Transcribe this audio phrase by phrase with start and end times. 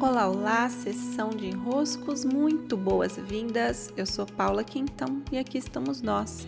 [0.00, 3.92] Olá, olá, sessão de enroscos, muito boas-vindas.
[3.96, 6.46] Eu sou Paula Quintão e aqui estamos nós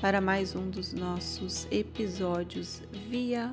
[0.00, 3.52] para mais um dos nossos episódios via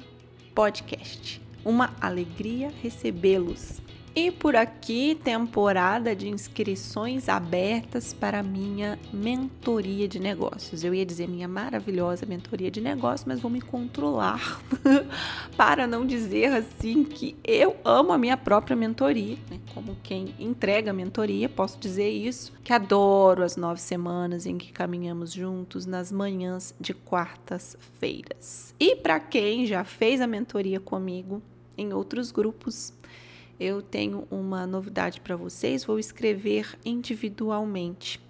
[0.56, 1.40] podcast.
[1.64, 3.85] Uma alegria recebê-los.
[4.18, 10.86] E por aqui, temporada de inscrições abertas para minha mentoria de negócios.
[10.86, 14.62] Eu ia dizer minha maravilhosa mentoria de negócios, mas vou me controlar
[15.58, 19.38] para não dizer assim que eu amo a minha própria mentoria.
[19.52, 19.60] Né?
[19.74, 24.72] Como quem entrega a mentoria, posso dizer isso, que adoro as nove semanas em que
[24.72, 28.74] caminhamos juntos nas manhãs de quartas-feiras.
[28.80, 31.42] E para quem já fez a mentoria comigo
[31.78, 32.94] em outros grupos,
[33.60, 35.86] eu tenho uma novidade para vocês.
[35.86, 38.22] Vou escrever individualmente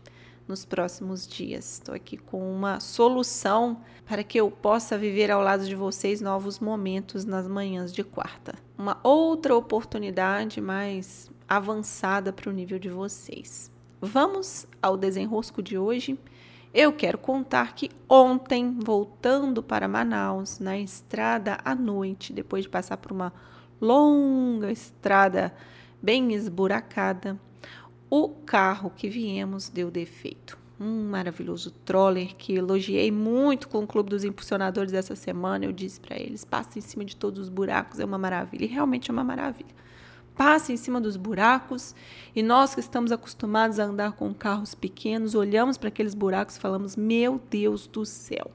[0.47, 1.73] nos próximos dias.
[1.73, 6.59] Estou aqui com uma solução para que eu possa viver ao lado de vocês novos
[6.59, 8.53] momentos nas manhãs de quarta.
[8.77, 13.71] Uma outra oportunidade mais avançada para o nível de vocês.
[14.01, 16.19] Vamos ao desenrosco de hoje.
[16.73, 22.97] Eu quero contar que ontem, voltando para Manaus, na estrada à noite, depois de passar
[22.97, 23.31] por uma
[23.79, 25.53] longa estrada
[26.01, 27.39] bem esburacada,
[28.09, 30.57] o carro que viemos deu defeito.
[30.79, 35.65] Um maravilhoso troller que elogiei muito com o Clube dos Impulsionadores essa semana.
[35.65, 38.65] Eu disse para eles: passa em cima de todos os buracos, é uma maravilha.
[38.65, 39.73] E realmente é uma maravilha.
[40.35, 41.95] Passa em cima dos buracos
[42.35, 46.59] e nós que estamos acostumados a andar com carros pequenos, olhamos para aqueles buracos e
[46.59, 48.51] falamos: Meu Deus do céu!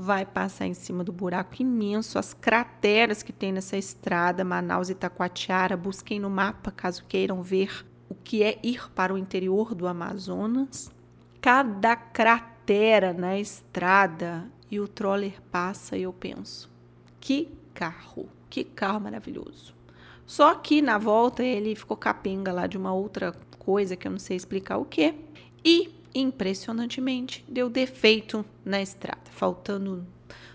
[0.00, 5.76] Vai passar em cima do buraco imenso, as crateras que tem nessa estrada Manaus Itacoatiara.
[5.76, 10.88] Busquem no mapa caso queiram ver o que é ir para o interior do Amazonas.
[11.40, 16.70] Cada cratera na estrada e o troller passa e eu penso:
[17.18, 19.74] que carro, que carro maravilhoso.
[20.24, 24.18] Só que na volta ele ficou capenga lá de uma outra coisa que eu não
[24.20, 25.12] sei explicar o que.
[25.64, 30.06] E impressionantemente, deu defeito na estrada, faltando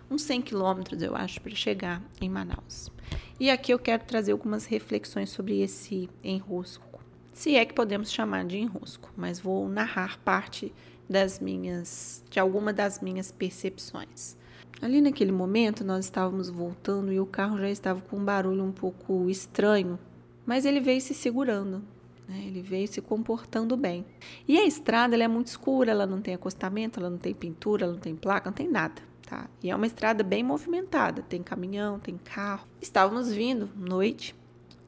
[0.09, 2.91] uns 100 quilômetros, eu acho, para chegar em Manaus.
[3.39, 6.93] E aqui eu quero trazer algumas reflexões sobre esse enrosco,
[7.33, 10.71] se é que podemos chamar de enrosco, mas vou narrar parte
[11.09, 14.37] das minhas, de alguma das minhas percepções.
[14.81, 18.71] Ali naquele momento nós estávamos voltando e o carro já estava com um barulho um
[18.71, 19.97] pouco estranho,
[20.45, 21.83] mas ele veio se segurando.
[22.33, 22.45] Né?
[22.47, 24.03] Ele veio se comportando bem.
[24.47, 27.93] E a estrada é muito escura, ela não tem acostamento, ela não tem pintura, ela
[27.93, 29.03] não tem placa, não tem nada.
[29.27, 29.47] Tá?
[29.61, 32.67] E é uma estrada bem movimentada, tem caminhão, tem carro.
[32.81, 34.35] Estávamos vindo noite,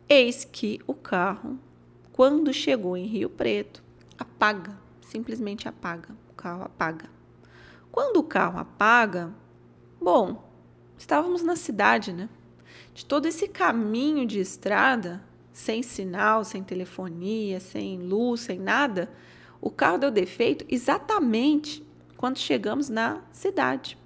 [0.09, 1.59] eis que o carro,
[2.11, 3.83] quando chegou em Rio Preto,
[4.17, 6.09] apaga, simplesmente apaga.
[6.31, 7.09] O carro apaga.
[7.91, 9.31] Quando o carro apaga,
[10.01, 10.49] bom,
[10.97, 12.27] estávamos na cidade, né?
[12.93, 15.23] De todo esse caminho de estrada,
[15.55, 19.09] sem sinal, sem telefonia, sem luz, sem nada,
[19.61, 21.81] o carro deu defeito exatamente
[22.17, 23.97] quando chegamos na cidade.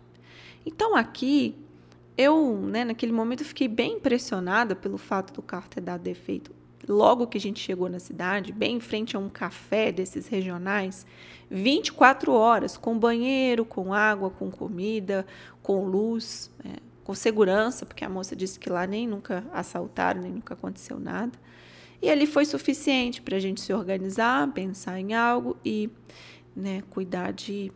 [0.64, 1.56] Então aqui
[2.16, 6.52] eu, né, naquele momento, fiquei bem impressionada pelo fato do carro ter dado defeito.
[6.88, 11.04] Logo que a gente chegou na cidade, bem em frente a um café desses regionais,
[11.50, 15.26] 24 horas, com banheiro, com água, com comida,
[15.64, 16.52] com luz.
[16.64, 21.00] É, com segurança, porque a moça disse que lá nem nunca assaltaram, nem nunca aconteceu
[21.00, 21.32] nada.
[22.00, 25.90] E ali foi suficiente para a gente se organizar, pensar em algo e
[26.56, 27.72] né, cuidar de,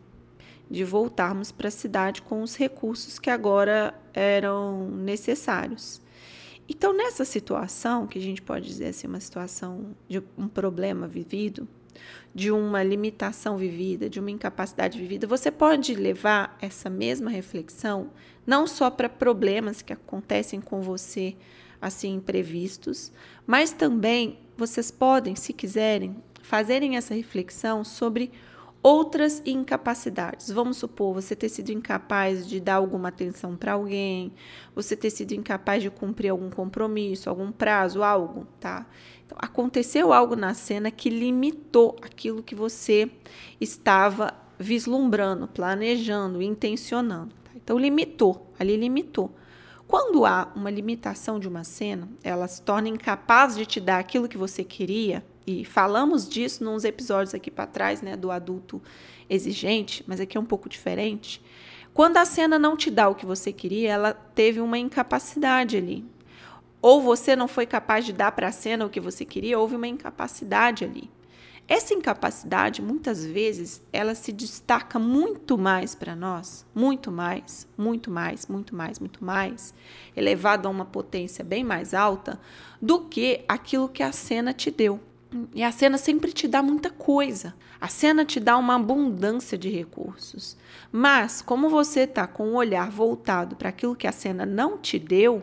[0.70, 6.00] de voltarmos para a cidade com os recursos que agora eram necessários.
[6.68, 11.66] Então, nessa situação, que a gente pode dizer assim, uma situação de um problema vivido,
[12.34, 18.10] de uma limitação vivida, de uma incapacidade vivida, você pode levar essa mesma reflexão
[18.46, 21.36] não só para problemas que acontecem com você
[21.80, 23.12] assim imprevistos,
[23.46, 28.32] mas também vocês podem, se quiserem, fazerem essa reflexão sobre
[28.84, 30.50] outras incapacidades.
[30.50, 34.30] Vamos supor você ter sido incapaz de dar alguma atenção para alguém,
[34.74, 38.86] você ter sido incapaz de cumprir algum compromisso, algum prazo, algo, tá?
[39.24, 43.10] Então, aconteceu algo na cena que limitou aquilo que você
[43.58, 47.34] estava vislumbrando, planejando, intencionando.
[47.42, 47.52] Tá?
[47.56, 49.34] Então, limitou, ali limitou.
[49.88, 54.28] Quando há uma limitação de uma cena, ela se torna incapaz de te dar aquilo
[54.28, 58.82] que você queria, e falamos disso nos episódios aqui para trás, né, do adulto
[59.28, 61.42] exigente, mas aqui é um pouco diferente.
[61.92, 66.04] Quando a cena não te dá o que você queria, ela teve uma incapacidade ali.
[66.82, 69.76] Ou você não foi capaz de dar para a cena o que você queria, houve
[69.76, 71.10] uma incapacidade ali.
[71.66, 78.46] Essa incapacidade, muitas vezes, ela se destaca muito mais para nós, muito mais, muito mais,
[78.46, 79.72] muito mais, muito mais,
[80.14, 82.38] elevado a uma potência bem mais alta
[82.82, 85.00] do que aquilo que a cena te deu.
[85.52, 87.54] E a cena sempre te dá muita coisa.
[87.80, 90.56] A cena te dá uma abundância de recursos.
[90.92, 94.98] Mas, como você está com o olhar voltado para aquilo que a cena não te
[94.98, 95.42] deu,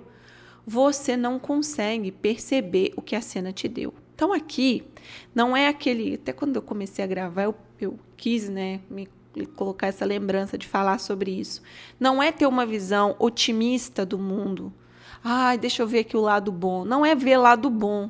[0.66, 3.94] você não consegue perceber o que a cena te deu.
[4.16, 4.84] Então, aqui,
[5.36, 6.16] não é aquele.
[6.16, 9.10] Até quando eu comecei a gravar, eu, eu quis, né, me
[9.56, 11.62] colocar essa lembrança de falar sobre isso.
[12.00, 14.72] Não é ter uma visão otimista do mundo.
[15.24, 16.86] Ai, deixa eu ver aqui o lado bom.
[16.86, 18.10] Não é ver lado bom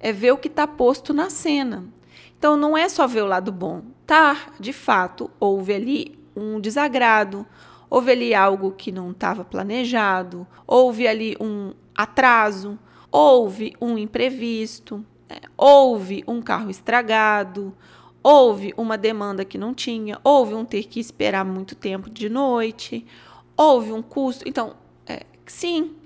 [0.00, 1.84] é ver o que está posto na cena.
[2.38, 3.82] Então não é só ver o lado bom.
[4.06, 7.44] Tá, de fato, houve ali um desagrado,
[7.90, 12.78] houve ali algo que não estava planejado, houve ali um atraso,
[13.10, 15.40] houve um imprevisto, né?
[15.56, 17.74] houve um carro estragado,
[18.22, 23.04] houve uma demanda que não tinha, houve um ter que esperar muito tempo de noite,
[23.56, 24.48] houve um custo.
[24.48, 25.96] Então, é, sim,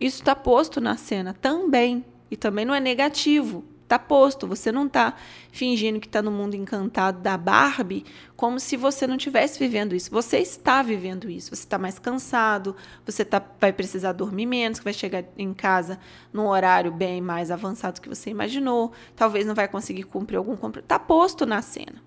[0.00, 2.04] isso está posto na cena também.
[2.30, 3.64] E também não é negativo.
[3.90, 5.16] Tá posto, você não tá
[5.50, 8.04] fingindo que está no mundo encantado da Barbie,
[8.36, 10.12] como se você não estivesse vivendo isso.
[10.12, 11.48] Você está vivendo isso.
[11.48, 15.98] Você está mais cansado, você tá, vai precisar dormir menos, vai chegar em casa
[16.32, 18.92] num horário bem mais avançado que você imaginou.
[19.16, 20.84] Talvez não vai conseguir cumprir algum compromisso.
[20.84, 22.00] Está posto na cena.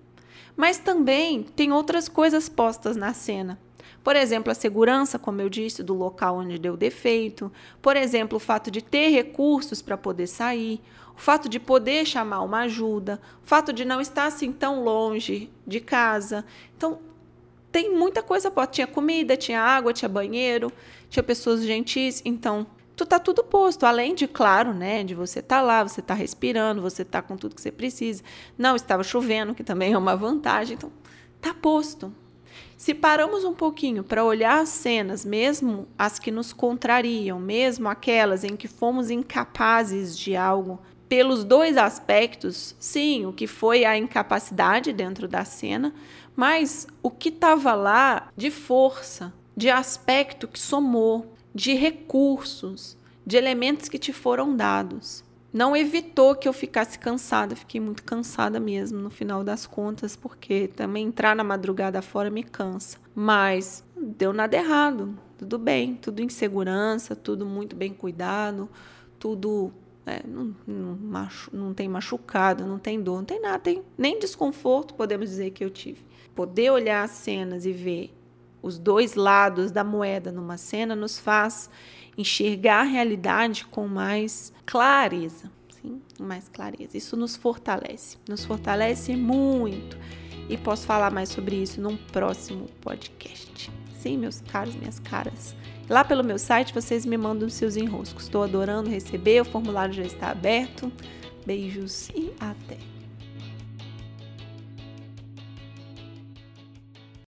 [0.56, 3.58] Mas também tem outras coisas postas na cena.
[4.04, 7.50] Por exemplo, a segurança, como eu disse, do local onde deu defeito.
[7.80, 10.82] Por exemplo, o fato de ter recursos para poder sair.
[11.16, 13.18] O fato de poder chamar uma ajuda.
[13.42, 16.44] O fato de não estar assim tão longe de casa.
[16.76, 16.98] Então,
[17.72, 18.52] tem muita coisa.
[18.70, 20.70] Tinha comida, tinha água, tinha banheiro,
[21.08, 22.20] tinha pessoas gentis.
[22.26, 26.12] Então, tu tá tudo posto, além de, claro, né, de você tá lá, você tá
[26.12, 28.22] respirando, você tá com tudo que você precisa.
[28.58, 30.74] Não estava chovendo, que também é uma vantagem.
[30.74, 30.92] Então,
[31.40, 32.14] tá posto.
[32.76, 38.44] Se paramos um pouquinho para olhar as cenas, mesmo as que nos contrariam, mesmo aquelas
[38.44, 44.92] em que fomos incapazes de algo, pelos dois aspectos, sim, o que foi a incapacidade
[44.92, 45.94] dentro da cena,
[46.36, 52.96] mas o que estava lá de força, de aspecto que somou, de recursos,
[53.26, 55.23] de elementos que te foram dados
[55.54, 57.54] não evitou que eu ficasse cansada.
[57.54, 62.42] Fiquei muito cansada mesmo no final das contas, porque também entrar na madrugada fora me
[62.42, 62.98] cansa.
[63.14, 65.16] Mas deu nada errado.
[65.38, 68.68] Tudo bem, tudo em segurança, tudo muito bem cuidado,
[69.16, 69.72] tudo
[70.04, 74.18] é, não, não, machu, não tem machucado, não tem dor, não tem nada, tem nem
[74.18, 76.04] desconforto, podemos dizer que eu tive.
[76.34, 78.12] Poder olhar as cenas e ver
[78.60, 81.70] os dois lados da moeda numa cena nos faz
[82.16, 85.50] enxergar a realidade com mais clareza,
[85.80, 86.96] sim, mais clareza.
[86.96, 89.98] Isso nos fortalece, nos fortalece muito.
[90.48, 93.70] E posso falar mais sobre isso num próximo podcast.
[93.98, 95.56] Sim, meus caros, minhas caras.
[95.88, 98.24] Lá pelo meu site vocês me mandam seus enroscos.
[98.24, 100.92] Estou adorando receber, o formulário já está aberto.
[101.46, 102.93] Beijos e até!